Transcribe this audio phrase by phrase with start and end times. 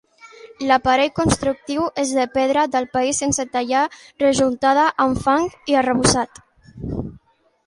[0.69, 3.85] L'aparell constructiu és de pedra del país sense tallar
[4.25, 6.45] rejuntada amb fang i arrebossat.